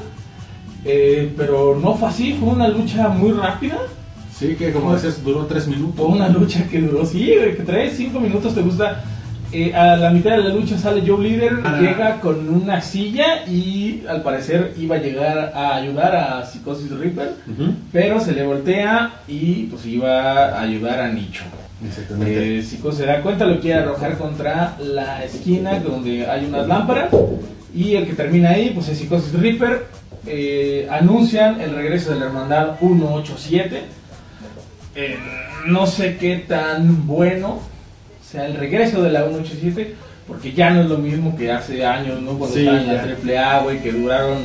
[0.84, 3.78] Eh, pero no fue así, fue una lucha muy rápida.
[4.36, 5.96] Sí, que como dices, duró tres minutos.
[5.96, 9.02] Fue una lucha que duró, sí, güey, que tres, cinco minutos te gusta.
[9.52, 11.78] Eh, a la mitad de la lucha sale Joe Líder, Ah.
[11.80, 17.32] llega con una silla y al parecer iba a llegar a ayudar a Psicosis Reaper,
[17.92, 21.42] pero se le voltea y pues iba a ayudar a Nicho.
[21.84, 22.58] Exactamente.
[22.58, 27.08] Eh, Psico se da cuenta, lo quiere arrojar contra la esquina donde hay unas lámparas
[27.74, 29.86] y el que termina ahí pues es Psicosis Reaper.
[30.26, 33.82] Eh, anuncian el regreso de la hermandad 187.
[34.94, 35.16] Eh,
[35.66, 37.60] no sé qué tan bueno
[38.30, 39.94] sea el regreso de la 187
[40.26, 42.38] porque ya no es lo mismo que hace años, ¿no?
[42.38, 42.96] Cuando Sí, estaban en
[43.34, 44.38] la AAA, güey, que duraron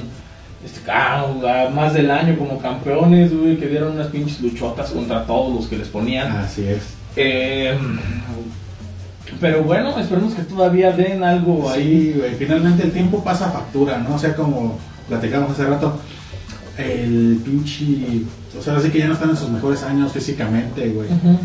[0.66, 5.24] este, ah, ah, más del año como campeones, güey, que dieron unas pinches luchotas contra
[5.26, 6.32] todos los que les ponían.
[6.32, 6.82] Así es.
[7.16, 7.78] Eh,
[9.40, 12.14] pero bueno, esperemos que todavía den algo ahí.
[12.14, 14.16] Sí, güey, finalmente el tiempo pasa factura, ¿no?
[14.16, 16.00] O sea, como platicamos hace rato,
[16.80, 18.24] el pinche.
[18.58, 21.10] O sea, así que ya no están en sus mejores años físicamente, güey.
[21.10, 21.38] Ujú.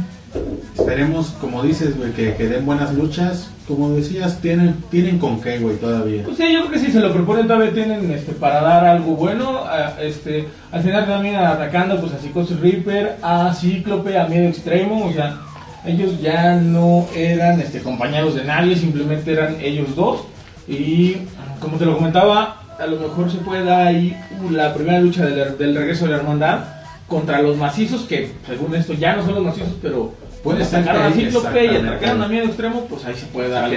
[0.80, 3.50] Esperemos, como dices, güey, que, que den buenas luchas.
[3.68, 6.24] Como decías, tienen, tienen con qué, güey, todavía.
[6.24, 9.14] Pues sí, yo creo que si se lo proponen todavía tienen este, para dar algo
[9.14, 9.60] bueno.
[10.00, 15.06] este, al final también atacando pues a Psicosis Reaper, a Cíclope, a Miedo Extremo.
[15.06, 15.38] O sea,
[15.84, 20.22] ellos ya no eran este, compañeros de nadie, simplemente eran ellos dos.
[20.66, 21.18] Y
[21.60, 24.16] como te lo comentaba, a lo mejor se puede dar ahí
[24.50, 26.60] la primera lucha del regreso de la hermandad
[27.06, 31.12] contra los macizos, que según esto ya no son los macizos, pero Puede ser atacaron
[31.12, 33.76] a que- Cíclope y atacaron a Miedo Extremo, pues ahí se puede dar algo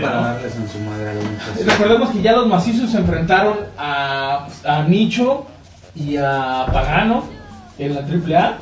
[0.00, 0.22] para ¿no?
[0.22, 4.48] darles en su madre a alguna Y Recordemos que ya los macizos se enfrentaron a,
[4.64, 5.46] a Nicho
[5.94, 7.24] y a Pagano
[7.78, 8.58] en la AAA,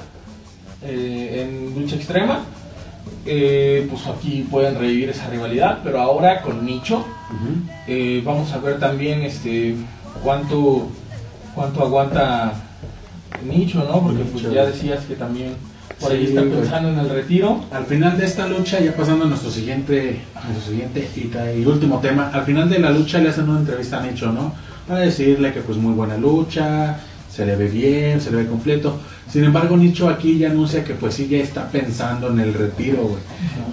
[0.82, 2.40] eh, en lucha extrema.
[3.24, 7.04] Eh, pues aquí pueden revivir esa rivalidad, pero ahora con Nicho.
[7.86, 9.74] Eh, vamos a ver también este
[10.22, 10.88] cuánto
[11.54, 12.52] cuánto aguanta
[13.44, 14.00] Nicho, ¿no?
[14.02, 15.54] Porque pues ya decías que también
[16.00, 16.52] por ahí Sí, está güey.
[16.60, 17.64] pensando en el retiro.
[17.72, 21.64] Al final de esta lucha, ya pasando a nuestro siguiente, a nuestro siguiente y, y
[21.66, 24.54] último tema, al final de la lucha le hacen una entrevista a Nicho, ¿no?
[24.86, 26.98] Para decirle que pues muy buena lucha,
[27.30, 28.98] se le ve bien, se le ve completo.
[29.30, 33.02] Sin embargo, Nicho aquí ya anuncia que pues sí ya está pensando en el retiro,
[33.02, 33.22] güey.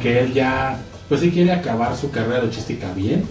[0.01, 3.23] Que él ya, pues sí quiere acabar su carrera luchística bien.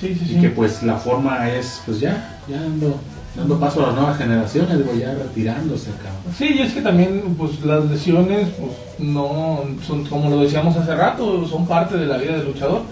[0.00, 2.98] Sí, sí, Y que pues la forma es, pues ya, ya dando,
[3.36, 6.34] dando paso a las nuevas generaciones, güey, ya retirándose, cabrón.
[6.36, 10.94] Sí, y es que también pues las lesiones pues no son como lo decíamos hace
[10.94, 12.82] rato, son parte de la vida del luchador.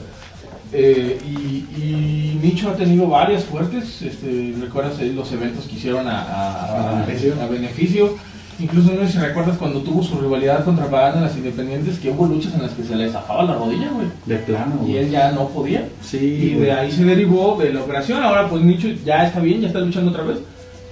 [0.72, 6.06] Eh, y, y Nicho ha tenido varias fuertes, este, recuerdas ahí los eventos que hicieron
[6.06, 7.34] a, a- A beneficio.
[7.42, 8.14] a beneficio.
[8.60, 12.10] Incluso no sé si recuerdas cuando tuvo su rivalidad contra Pagano en las independientes, que
[12.10, 14.06] hubo luchas en las que se le zafaba la rodilla, güey.
[14.26, 15.88] De plano, Y él ya no podía.
[16.02, 16.66] Sí, Y güey.
[16.66, 18.22] de ahí se derivó de la operación.
[18.22, 20.38] Ahora pues Nicho ya está bien, ya está luchando otra vez.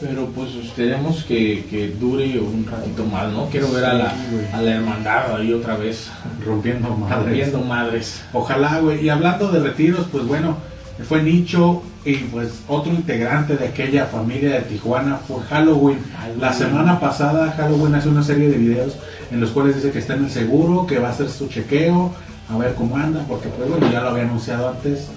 [0.00, 3.46] Pero pues esperemos que, que dure un ratito más, ¿no?
[3.46, 4.14] Quiero ver a la,
[4.52, 6.09] a la hermandad ahí otra vez.
[6.46, 7.33] rompiendo madres.
[7.35, 8.22] Viendo madres.
[8.33, 9.04] Ojalá, güey.
[9.04, 10.57] Y hablando de retiros, pues bueno,
[11.04, 15.98] fue Nicho y pues otro integrante de aquella familia de Tijuana fue Halloween.
[16.40, 18.96] La semana pasada Halloween hace una serie de videos
[19.30, 22.12] en los cuales dice que está en el seguro, que va a hacer su chequeo,
[22.50, 25.08] a ver cómo anda, porque pues bueno, ya lo había anunciado antes.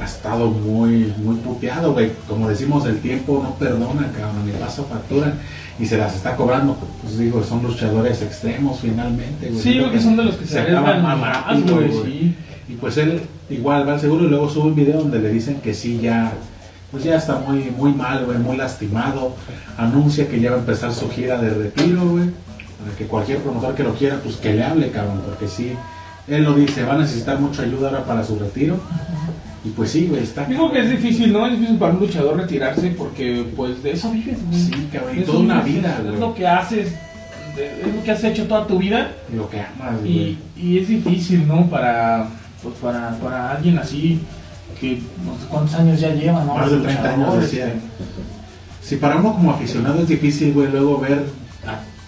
[0.00, 2.10] Ha estado muy, muy puteado, güey.
[2.26, 5.34] Como decimos, el tiempo no perdona, cabrón, ni pasa factura
[5.78, 6.76] y se las está cobrando.
[7.02, 9.62] Pues digo, son luchadores extremos finalmente, güey.
[9.62, 12.34] Sí, porque son de los que se acaban arriesgan más rápido, güey.
[12.72, 15.56] Y pues él igual va al seguro y luego sube un video donde le dicen
[15.60, 16.32] que sí, ya,
[16.90, 19.34] pues ya está muy, muy mal, güey, muy lastimado.
[19.76, 22.30] Anuncia que ya va a empezar su gira de retiro, güey.
[22.82, 25.72] Para que cualquier promotor que lo quiera, pues que le hable, cabrón, porque sí,
[26.26, 28.80] él lo dice, va a necesitar mucha ayuda ahora para su retiro.
[29.64, 30.46] Y pues sí, güey, está.
[30.46, 31.46] Digo que es difícil, ¿no?
[31.46, 34.60] Es difícil para un luchador retirarse porque pues de eso vives, güey.
[34.60, 36.18] Sí, cabrón, y toda una vida, Es güey.
[36.18, 36.88] lo que haces,
[37.56, 39.12] es lo que has hecho toda tu vida.
[39.36, 40.10] Lo que amas, güey.
[40.10, 41.66] Y, y es difícil, ¿no?
[41.70, 42.26] Para,
[42.62, 44.20] pues para, para alguien así,
[44.80, 46.54] que no sé cuántos años ya lleva, ¿no?
[46.54, 47.66] Más de 30 años, Luchador, decía.
[47.68, 47.80] este,
[48.82, 51.24] Si para uno como aficionado es difícil, güey, luego ver,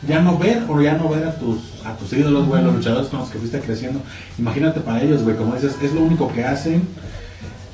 [0.06, 3.08] ya no ver o ya no ver a tus, a tus ídolos, güey, los luchadores
[3.08, 4.00] con los que fuiste creciendo.
[4.38, 6.86] Imagínate para ellos, güey, como dices, es lo único que hacen,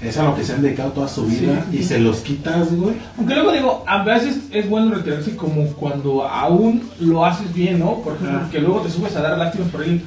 [0.00, 2.72] es a lo que se han dedicado toda su vida Sí, y se los quitas,
[2.74, 2.94] güey.
[3.18, 7.96] Aunque luego digo, a veces es bueno retirarse como cuando aún lo haces bien, ¿no?
[7.96, 8.48] Por ejemplo, Ah.
[8.50, 10.02] que luego te subes a dar lástimas por ahí.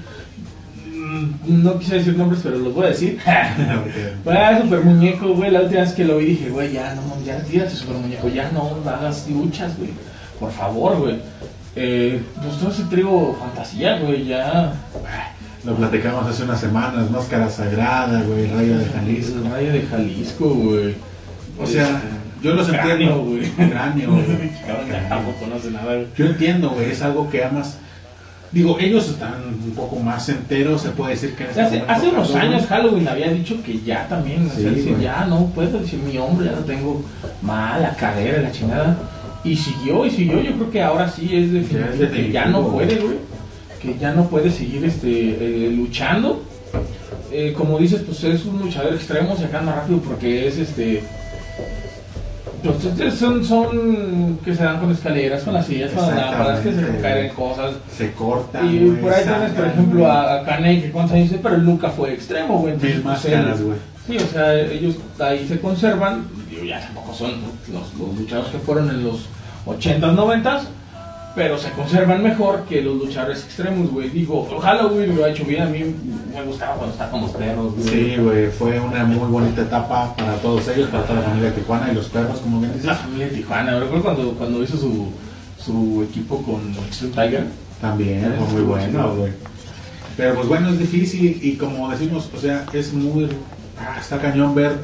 [1.45, 3.19] No quise decir nombres, pero los voy a decir.
[4.61, 5.51] Super muñeco, güey.
[5.51, 8.27] La última vez que lo vi dije, güey, ya no, ya retírate, super muñeco.
[8.29, 9.89] Ya no hagas luchas, güey.
[10.39, 11.15] Por favor, güey.
[11.75, 14.73] Eh, pues todo ese trigo fantasía, güey, ya.
[15.63, 19.37] Lo platicamos hace unas semanas, Máscara Sagrada, güey, Rayo de Jalisco.
[19.39, 20.95] El Rayo de Jalisco, güey.
[21.59, 22.01] O sea,
[22.41, 23.23] yo los Cráneo, entiendo.
[23.23, 23.69] güey.
[23.69, 24.25] Cráneo, güey.
[25.09, 26.07] Tampoco nada, güey.
[26.17, 27.77] Yo entiendo, güey, es algo que amas.
[28.53, 29.33] Digo, ellos están
[29.65, 32.67] un poco más enteros, se puede decir que en este Hace, hace unos Halloween- años
[32.67, 36.51] Halloween había dicho que ya también, o sea, ya no puedo decir mi hombre, ya
[36.51, 37.01] lo tengo
[37.41, 38.95] mal, la cadera, la chingada.
[39.43, 42.45] Y siguió, y siguió, yo creo que ahora sí es definitivo, Ya es que ya
[42.45, 43.17] no puede, güey.
[43.81, 46.43] Que ya no puede seguir este eh, luchando.
[47.31, 51.03] Eh, como dices, pues es un luchador extremo, se más rápido porque es este.
[52.63, 56.59] Pues estos son, son que se dan con escaleras, con las sillas, con las lámparas,
[56.61, 57.73] que se caen cosas.
[57.95, 58.65] Se cortan.
[58.73, 61.89] Y güey, por ahí tienes, por ejemplo, a, a Kane, que cuántos años pero nunca
[61.89, 62.73] fue extremo, güey.
[62.73, 63.77] Entonces, él- güey.
[64.07, 66.25] Sí, o sea, ellos ahí se conservan.
[66.49, 67.31] Digo, ya tampoco son
[67.71, 69.27] los, los luchadores que fueron en los
[69.65, 70.61] 80s, 90s,
[71.35, 74.09] pero se conservan mejor que los luchadores extremos, güey.
[74.09, 75.63] Digo, Halloween lo ha hecho bien.
[75.63, 75.79] A mí
[76.33, 77.87] me gustaba cuando está con los perros, güey.
[77.87, 81.55] Sí, güey, fue una muy bonita etapa para todos ellos, para toda la familia de
[81.57, 82.85] Tijuana y los perros, como bien dices.
[82.85, 85.07] La familia de Tijuana, recuerdo cuando, cuando hizo su,
[85.57, 87.45] su equipo con Extreme Tiger.
[87.81, 89.31] También fue muy bueno, güey.
[90.15, 93.27] Pero pues bueno, es difícil y como decimos, o sea, es muy...
[93.79, 94.77] ah, está cañón ver,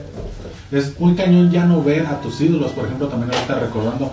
[0.71, 4.11] es muy cañón ya no ver a tus ídolos, por ejemplo, también ahorita recordando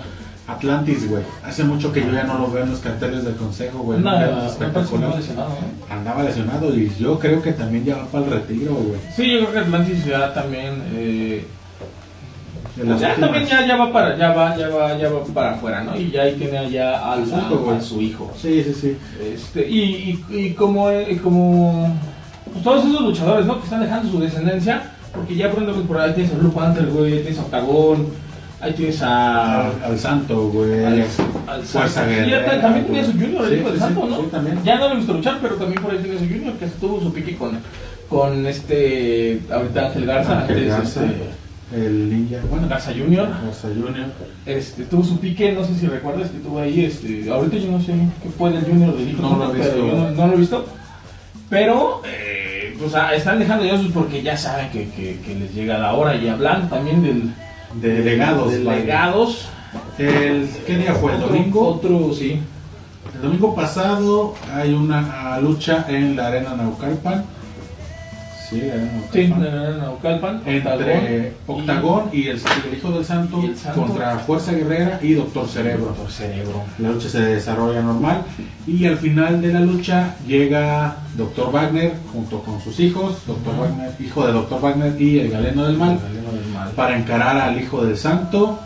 [0.48, 1.22] Atlantis, güey.
[1.44, 3.98] Hace mucho que yo ya no lo veo en los carteles del consejo, güey.
[4.00, 5.16] No, espectacular.
[5.16, 5.94] lesionado, ¿no?
[5.94, 9.00] Andaba lesionado y yo creo que también ya va para el retiro, güey.
[9.14, 10.82] Sí, yo creo que Atlantis ya también.
[10.94, 11.44] Eh,
[12.84, 13.30] las ya últimas.
[13.30, 15.96] también ya, ya va para ya va ya va ya va para afuera, ¿no?
[15.98, 18.30] Y ya ahí tiene allá al, Exacto, a- a su hijo.
[18.40, 18.96] Sí, sí, sí.
[19.32, 19.80] Este, y,
[20.30, 21.96] y, y como, eh, como
[22.52, 23.56] pues todos esos luchadores, ¿no?
[23.58, 26.86] Que están dejando su descendencia, porque ya pronto pues, por ahí tienes a Blue Panther,
[26.86, 28.08] güey, tienes a Octagón,
[28.66, 29.66] ahí tienes a...
[29.66, 30.84] Al, al santo, güey.
[30.84, 31.04] al-
[31.48, 34.16] al Fuerza Guerrera, también tenía su junior, el hijo del santo, ¿no?
[34.20, 34.58] sí, también.
[34.64, 37.00] Ya no lo he visto luchar, pero también por ahí tiene su junior, que tuvo
[37.00, 37.58] su pique con,
[38.08, 41.04] con este, ahorita Ángel Garza, Ángel Garza.
[41.04, 43.28] este, El ninja, bueno, Garza Junior.
[43.44, 44.06] Garza Junior.
[44.44, 47.80] Este, tuvo su pique, no sé si recuerdas que tuvo ahí, este, ahorita yo no
[47.80, 49.76] sé qué fue del Junior del hijo, No lo he visto.
[49.76, 50.66] no, no lo he visto.
[51.48, 55.54] Pero, eh, o sea, están dejando ya sus porque ya saben que, que, que les
[55.54, 56.16] llega la hora.
[56.16, 57.22] Y hablando también del,
[57.80, 58.52] De legados.
[58.52, 58.80] de vaya.
[58.80, 59.48] legados.
[59.98, 61.14] El, ¿Qué día fue?
[61.14, 61.68] ¿El domingo?
[61.68, 62.40] Otro, sí.
[63.14, 67.24] El domingo pasado hay una ah, lucha en la arena Naucalpan.
[68.48, 68.62] Sí,
[69.14, 69.30] en
[69.78, 70.42] Naucalpan.
[70.46, 72.40] Entre Octagón y el,
[72.76, 73.82] Hijo del Santo, Y el Santo.
[73.82, 75.86] contra Fuerza Guerrera y Doctor Cerebro.
[75.86, 76.62] Doctor Cerebro.
[76.78, 78.22] La lucha se desarrolla normal
[78.66, 83.58] y al final de la lucha llega Doctor Wagner junto con sus hijos, Doctor.
[83.58, 86.70] Wagner, hijo de Doctor Wagner y el Galeno del Mal, Galeno del Mal.
[86.70, 88.60] para encarar al Hijo del Santo.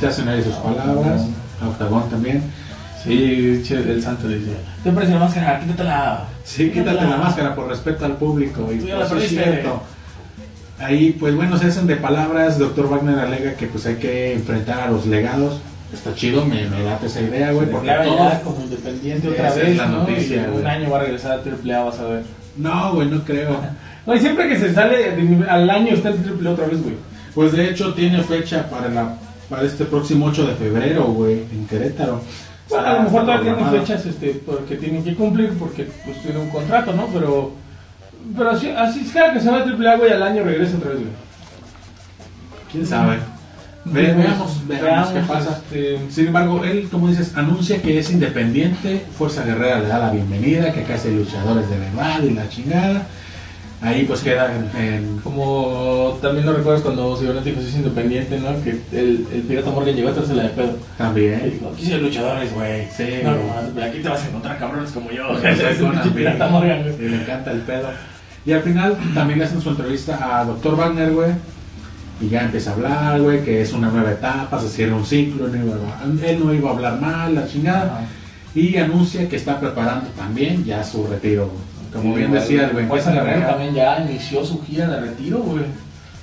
[0.00, 1.26] Se hacen ahí sus palabras,
[1.60, 2.42] a Octagón también.
[3.02, 4.52] Sí, el santo dice,
[4.84, 6.24] te parece la máscara, quítatela.
[6.44, 8.68] Sí, quítate la máscara por respeto al público.
[8.72, 9.82] Y ya pues, cierto.
[10.78, 12.58] Ahí, pues bueno, se hacen de palabras.
[12.58, 15.60] Doctor Wagner alega que pues hay que enfrentar a los legados.
[15.92, 17.68] Está chido, me, me da esa idea, güey.
[17.70, 18.32] Porque todos...
[18.32, 19.98] ya como independiente otra Esa es vez, la ¿no?
[19.98, 22.22] noticia, Y un año va a regresar a Triple A, vas a ver.
[22.56, 23.60] No, güey, no creo.
[24.06, 25.14] Güey, siempre que se sale
[25.46, 26.94] al año está en Triple A otra vez, güey.
[27.34, 29.14] Pues de hecho tiene fecha para la
[29.50, 32.22] para este próximo 8 de febrero, güey, en Querétaro.
[32.70, 36.22] Bueno, Está- a lo mejor todavía tienen fechas este, porque tienen que cumplir, porque pues
[36.22, 37.06] tiene un contrato, ¿no?
[37.12, 37.52] Pero,
[38.36, 40.76] pero así, así es cada que se va a Triple A, güey, al año regresa
[40.76, 41.12] otra vez, güey.
[42.70, 43.18] ¿Quién sabe?
[43.84, 45.60] Ve- veamos, veamos qué pasa.
[45.64, 50.10] este, Sin embargo, él, como dices, anuncia que es independiente, Fuerza Guerrera le da la
[50.10, 53.06] bienvenida, que acá hay luchadores de verdad y la chingada.
[53.82, 58.48] Ahí pues queda en, como también lo recuerdas cuando Cibernéticos es independiente, ¿no?
[58.62, 60.76] Que el, el pirata Morgan llegó a traerse de pedo.
[60.76, 61.50] Y también.
[61.50, 62.86] dijo, aquí luchadores, güey.
[62.94, 65.30] Sí, No, no, aquí te vas a encontrar cabrones como yo.
[65.44, 66.94] Es el pirata Morgan, güey.
[67.06, 67.88] y le encanta el pedo.
[68.44, 70.76] Y al final también le hacen su entrevista a Dr.
[70.76, 71.30] Wagner, güey.
[72.20, 75.48] Y ya empieza a hablar, güey, que es una nueva etapa, se cierra un ciclo,
[75.48, 78.06] no iba a- él no iba a hablar mal, la chingada.
[78.54, 81.69] Y anuncia que está preparando también ya su retiro, güey.
[81.92, 82.86] Como bien decía el güey.
[82.86, 85.64] Fuerza Guerrera también ya inició su gira de retiro, güey.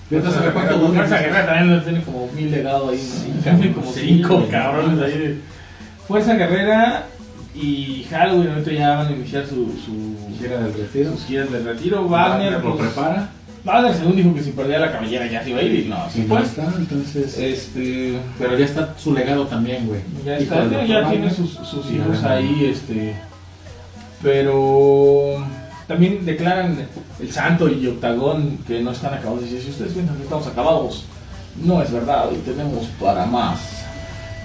[0.10, 0.94] Sé cuánto Fuerza dura.
[0.94, 5.42] Fuerza Guerrera también tiene como mil legados ahí, sí, como cinco cabrones ahí.
[6.08, 7.06] Fuerza Guerrera
[7.54, 11.12] y Halloween ahorita ya van a iniciar su, su, Gira del retiro.
[11.12, 12.08] sus giras de retiro.
[12.08, 13.30] Wagner, lo pues, prepara.
[13.66, 16.10] Wagner según dijo que si perdía la cabellera ya se iba a ir y no,
[16.10, 16.50] sí no pues.
[16.50, 17.38] está, entonces.
[17.38, 20.02] Este, Pero ya está su legado también, güey.
[20.24, 23.16] ya, está, del ya, tiene sus, sus hijos ahí, este,
[24.22, 25.46] pero
[25.88, 26.88] también declaran
[27.20, 29.44] el Santo y Octagón que no están acabados.
[29.44, 31.06] Dice, si ustedes piensan que estamos acabados,
[31.64, 33.60] no es verdad y tenemos para más.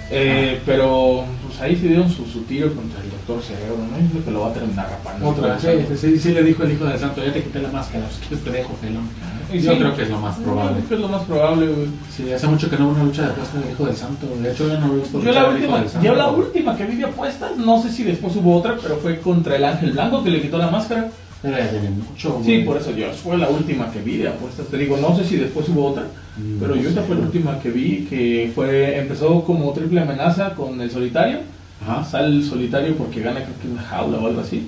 [0.09, 3.99] Eh, pero pues ahí se dieron su, su tiro contra el doctor Cerebro, ¿no?
[3.99, 5.29] Y creo que lo va a terminar rapando.
[5.29, 8.05] Otra, sí, sí, sí, le dijo el hijo del santo, ya te quité la máscara,
[8.29, 9.09] pues te dejo, pelón.
[9.53, 9.77] Y Yo sí.
[9.79, 10.77] creo que es lo más probable.
[10.77, 11.87] Creo que es lo más probable, güey.
[12.15, 14.27] Sí, hace mucho que no hubo una lucha de apuestas del hijo del santo.
[14.41, 16.95] De hecho, yo no lo he visto Yo la, última, yo la última que vi
[16.95, 20.31] de apuestas, no sé si después hubo otra, pero fue contra el Ángel Blanco que
[20.31, 21.09] le quitó la máscara.
[21.43, 22.65] Ya tiene mucho, Sí, güey.
[22.65, 24.65] por eso yo, fue la última que vi de apuestas.
[24.67, 26.03] Te digo, no sé si después hubo otra,
[26.35, 30.55] Mm, pero yo esta fue la última que vi, que fue empezó como triple amenaza
[30.55, 31.39] con el solitario.
[31.87, 32.03] Ajá.
[32.03, 34.67] Sale el solitario porque gana creo que una jaula o algo así.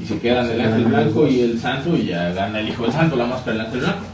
[0.00, 2.92] Y se quedan el ángel blanco y el santo y ya gana el hijo del
[2.92, 4.04] santo, la máscara del ángel blanco.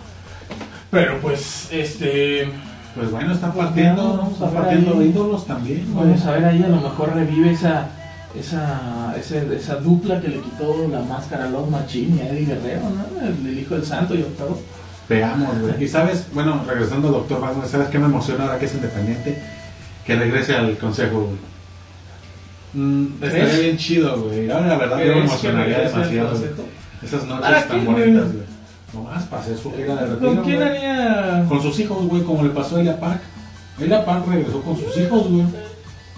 [0.90, 2.48] Pero pues, este...
[2.94, 5.08] Pues bueno, están partiendo, Vamos ver partiendo ahí.
[5.08, 6.08] ídolos también, güey.
[6.08, 7.88] Vamos a ver ahí, a lo mejor revive esa
[8.38, 12.82] esa, esa dupla que le quitó la máscara a Los Machín y a Eddie Guerrero,
[12.90, 13.26] ¿no?
[13.26, 14.60] El, el hijo del santo y Octavo.
[15.08, 15.84] Veamos, güey.
[15.84, 19.38] Y sabes, bueno, regresando al doctor Wagner, ¿sabes qué me emociona ahora que es independiente?
[20.06, 21.51] Que regrese al consejo, güey.
[22.74, 24.50] Mm, estaría bien chido, güey.
[24.50, 26.30] Ahora la verdad yo me ¿Crees que emocionaría demasiado.
[26.38, 26.50] güey.
[27.02, 28.32] Esas noches ¿Para tan bonitas, güey?
[28.32, 28.52] güey.
[28.94, 30.34] Nomás para hacer su gira de retiro.
[30.34, 30.68] ¿Con quién güey.
[30.68, 31.44] haría?
[31.48, 33.20] Con sus hijos, güey, como le pasó a Elia Park.
[33.80, 35.44] Elia Park regresó con sus hijos, güey.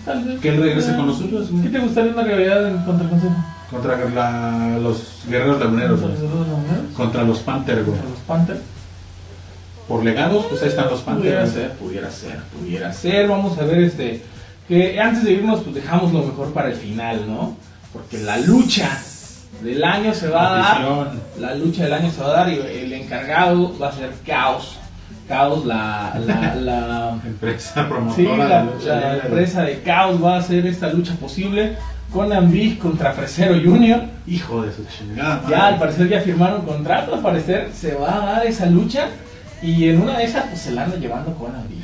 [0.04, 0.40] Tal vez.
[0.40, 1.72] Que él regrese con los suyos, ¿Qué güey.
[1.72, 3.08] te gustaría una rivalidad en contra?
[3.70, 6.92] Contra la- los guerreros laguneros, ¿Contra güey.
[6.94, 7.86] Contra los Panther, güey.
[7.96, 8.60] ¿Contra los Panther?
[9.88, 11.22] Por legados, pues ahí están los Panther.
[11.22, 11.52] Pudiera güey.
[11.52, 13.28] ser, pudiera ser, pudiera ser.
[13.28, 14.22] Vamos a ver este.
[14.68, 17.56] Que antes de irnos, pues dejamos lo mejor para el final, ¿no?
[17.92, 18.88] Porque la lucha
[19.62, 21.12] del año se va a dar.
[21.38, 24.78] La lucha del año se va a dar y el encargado va a ser Caos.
[25.28, 30.36] Caos, la, la, la, Empresa promotora sí, la, de lucha la empresa de Caos va
[30.36, 31.76] a hacer esta lucha posible
[32.12, 34.02] con Ambi contra Fresero Junior.
[34.26, 35.36] Hijo de su chingada.
[35.36, 35.50] madre.
[35.50, 39.08] Ya al parecer ya firmaron contrato, al parecer se va a dar esa lucha
[39.64, 41.82] y en una de esas pues se la anda llevando con Ambi.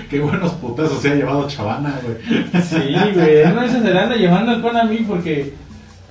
[0.10, 2.16] Qué buenos putazos se ha llevado Chavana, güey.
[2.62, 5.52] Sí, güey, en una de esas se la anda llevando al Konami porque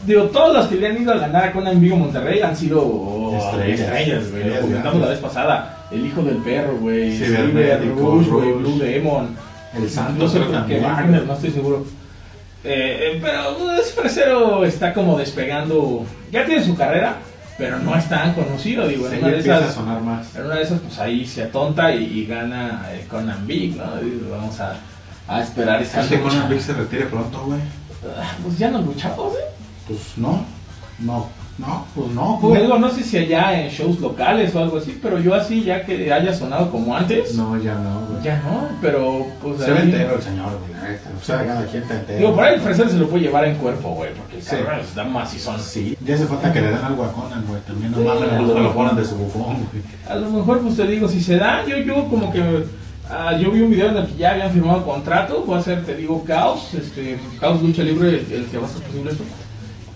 [0.05, 3.33] digo, todos los que le han ido a ganar a Conan Vigo Monterrey han sido
[3.37, 3.79] Estrellas.
[3.79, 4.49] estrellas, güey.
[4.49, 5.77] Lo comentamos la vez pasada.
[5.91, 7.17] El hijo del perro, güey.
[7.17, 8.53] Cyber Rush, güey.
[8.53, 9.35] Blue Demon.
[9.75, 10.79] El Santo No sé por qué.
[10.79, 11.85] Wagner, no estoy seguro.
[12.63, 16.05] Eh, eh, pero pues, Fresero está como despegando.
[16.31, 17.17] Ya tiene su carrera,
[17.59, 18.87] pero no es tan conocido.
[18.87, 20.35] Digo, en Sí, una de a esas, sonar más.
[20.35, 24.01] en una de esas, pues ahí se atonta y, y gana eh, Conan Big, ¿no?
[24.01, 24.73] Y vamos a,
[25.27, 26.19] a esperar esa que.
[26.19, 27.59] Conan Big se retire pronto, güey.
[28.17, 29.43] Ah, Pues ya no luchamos, ¿eh?
[29.87, 30.43] Pues no.
[30.99, 31.27] No.
[31.59, 32.61] No, pues no, güey.
[32.61, 35.83] Digo, no sé si allá en shows locales o algo así, pero yo así, ya
[35.85, 38.23] que haya sonado como antes, No, ya no, güey.
[38.23, 40.79] ya no, pero pues Se ve entero el señor, güey.
[41.19, 42.17] O sea, cada quien te entero.
[42.19, 44.55] Digo, por ahí el Fresero se lo puede llevar en cuerpo, güey, porque el Sí.
[44.81, 45.59] está macizón.
[45.59, 45.97] Sí.
[46.05, 47.61] Ya hace falta que le den algo a Conan, güey.
[47.61, 49.83] También no Sí, me lo ponen de su bufón, güey.
[50.07, 52.41] A lo mejor, pues te digo, si se da, yo, yo como que.
[53.09, 55.83] ah, yo vi un video en el que ya habían firmado contrato, va a ser,
[55.85, 59.23] te digo, Caos, este, Caos Lucha Libre, el, el que va a ser posible esto.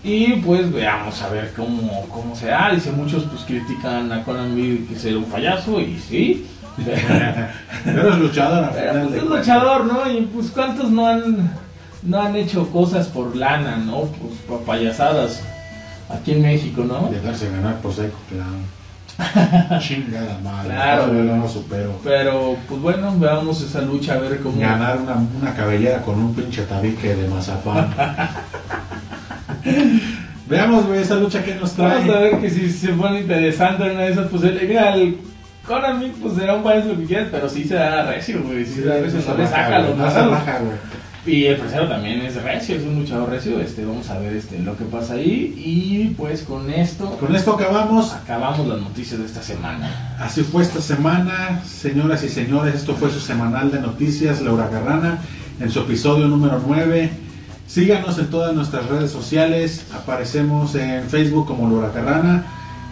[0.04, 2.72] Y pues veamos a ver cómo, cómo se da.
[2.74, 6.46] Dice, muchos pues critican a Conan Big que ser un payaso, y sí.
[7.86, 10.12] Pero es luchador, Pero pues es luchador, ¿no?
[10.12, 11.52] Y pues cuántos no han,
[12.02, 14.02] no han hecho cosas por lana, ¿no?
[14.02, 15.42] Pues pa- payasadas
[16.10, 17.08] aquí en México, ¿no?
[17.10, 19.80] Dejarse ganar por seco, claro.
[19.80, 20.74] Chingada madre.
[20.74, 21.22] Claro, güey.
[21.22, 21.94] no lo supero.
[22.04, 24.60] Pero pues bueno, veamos esa lucha a ver cómo...
[24.60, 27.94] Ganar una, una cabellera con un pinche tabique de mazapán.
[30.50, 32.22] Veamos, güey, esa lucha que nos Vamos a trae.
[32.32, 35.18] ver que si se pone interesante en una de esas, pues mira, el
[35.66, 38.66] Conan Big, pues será un país lo que quieras, pero sí se da recio, güey,
[38.66, 39.96] sí, se da recio, no le saca los.
[41.26, 44.60] Y el tercero también es recio, es un luchador recio, este, vamos a ver este,
[44.60, 48.12] lo que pasa ahí, y pues con esto Con esto acabamos.
[48.12, 50.18] acabamos las noticias de esta semana.
[50.20, 52.76] Así fue esta semana, señoras y señores.
[52.76, 55.20] Esto fue su semanal de noticias, Laura Carrana,
[55.62, 57.10] en su episodio número 9.
[57.68, 59.86] Síganos en todas nuestras redes sociales.
[59.94, 62.46] Aparecemos en Facebook como Laura Carrana,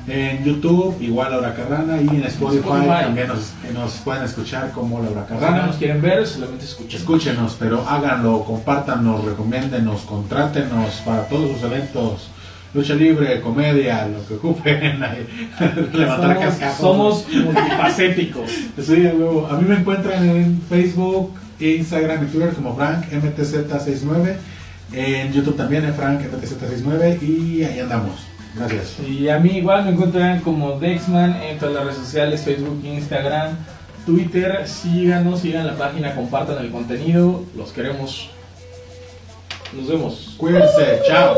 [0.08, 3.04] en YouTube igual Laura Carrana y en Spotify, Spotify.
[3.04, 5.66] también nos, nos pueden escuchar como Laura Si no Carrana.
[5.68, 7.00] nos quieren ver, solamente escuchen.
[7.00, 12.30] Escúchenos, pero háganlo, compártanos, recomiéndenos, contrátenos para todos sus eventos.
[12.74, 15.02] Lucha libre, comedia, lo que ocupen.
[15.94, 16.78] Levantar somos, cascajos.
[16.80, 18.50] somos multifacéticos.
[18.82, 24.36] Sí, a mí me encuentran en Facebook, Instagram y Twitter como Frank MTZ69.
[24.94, 28.28] En YouTube también en Frank MTZ69 y ahí andamos.
[28.56, 28.98] Gracias.
[29.08, 33.56] Y a mí igual me encuentran como Dexman en todas las redes sociales, Facebook, Instagram,
[34.06, 34.68] Twitter.
[34.68, 37.46] Síganos, sigan la página, compartan el contenido.
[37.56, 38.30] Los queremos.
[39.74, 40.36] Nos vemos.
[40.38, 41.02] Cuídense.
[41.08, 41.36] Chao.